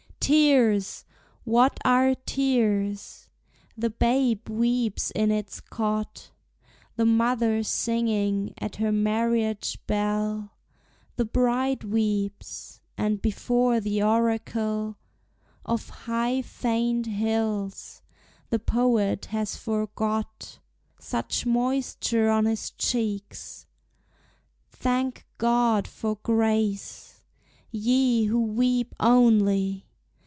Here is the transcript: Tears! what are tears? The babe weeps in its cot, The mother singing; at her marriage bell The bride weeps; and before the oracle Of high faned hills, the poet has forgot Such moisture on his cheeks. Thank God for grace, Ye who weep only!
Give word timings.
Tears! 0.31 1.03
what 1.43 1.77
are 1.83 2.15
tears? 2.15 3.27
The 3.75 3.89
babe 3.89 4.47
weeps 4.49 5.11
in 5.11 5.29
its 5.29 5.59
cot, 5.59 6.31
The 6.95 7.05
mother 7.07 7.63
singing; 7.63 8.53
at 8.57 8.77
her 8.77 8.93
marriage 8.93 9.77
bell 9.87 10.53
The 11.17 11.25
bride 11.25 11.83
weeps; 11.83 12.79
and 12.97 13.21
before 13.21 13.81
the 13.81 14.01
oracle 14.03 14.95
Of 15.65 15.89
high 15.89 16.43
faned 16.43 17.07
hills, 17.07 18.01
the 18.51 18.59
poet 18.59 19.25
has 19.25 19.57
forgot 19.57 20.59
Such 20.97 21.45
moisture 21.45 22.29
on 22.29 22.45
his 22.45 22.69
cheeks. 22.71 23.65
Thank 24.69 25.25
God 25.39 25.89
for 25.89 26.15
grace, 26.23 27.21
Ye 27.69 28.25
who 28.25 28.41
weep 28.41 28.95
only! 28.97 29.87